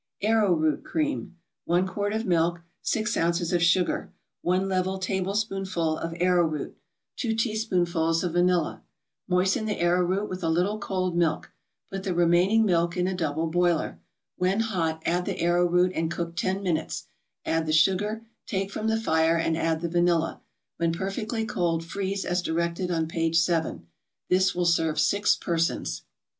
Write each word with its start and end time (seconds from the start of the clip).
ARROWROOT 0.23 0.83
CREAM 0.83 1.37
1 1.65 1.85
quart 1.87 2.11
of 2.11 2.25
milk 2.25 2.61
6 2.81 3.15
ounces 3.17 3.53
of 3.53 3.61
sugar 3.61 4.11
1 4.41 4.67
level 4.67 4.97
tablespoonful 4.97 5.95
of 5.99 6.15
arrowroot 6.19 6.75
2 7.17 7.35
teaspoonfuls 7.35 8.23
of 8.23 8.33
vanilla 8.33 8.81
Moisten 9.29 9.67
the 9.67 9.79
arrowroot 9.79 10.27
with 10.27 10.41
a 10.41 10.49
little 10.49 10.79
cold 10.79 11.15
milk; 11.15 11.51
put 11.91 12.01
the 12.01 12.15
remaining 12.15 12.65
milk 12.65 12.97
in 12.97 13.05
a 13.05 13.13
double 13.13 13.45
boiler; 13.45 13.99
when 14.37 14.61
hot, 14.61 15.03
add 15.05 15.25
the 15.25 15.39
arrowroot 15.39 15.91
and 15.93 16.09
cook 16.09 16.35
ten 16.35 16.63
minutes; 16.63 17.05
add 17.45 17.67
the 17.67 17.71
sugar, 17.71 18.25
take 18.47 18.71
from 18.71 18.87
the 18.87 18.99
fire, 18.99 19.37
and 19.37 19.55
add 19.55 19.81
the 19.81 19.87
vanilla, 19.87 20.41
When 20.77 20.91
perfectly 20.93 21.45
cold, 21.45 21.85
freeze 21.85 22.25
as 22.25 22.41
directed 22.41 22.89
on 22.89 23.07
page 23.07 23.37
7. 23.37 23.85
This 24.29 24.55
will 24.55 24.65
serve 24.65 24.99
six 24.99 25.35
persons. 25.35 26.01